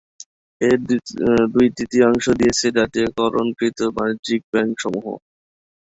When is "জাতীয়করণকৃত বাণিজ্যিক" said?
2.77-4.41